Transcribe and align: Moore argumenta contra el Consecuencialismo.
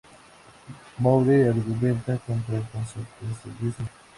Moore 0.97 1.45
argumenta 1.49 2.17
contra 2.25 2.57
el 2.57 2.63
Consecuencialismo. 2.69 3.87